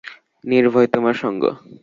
নির্ভয় 0.43 0.87
তোমার 0.87 1.15
সঙ্গ। 1.15 1.43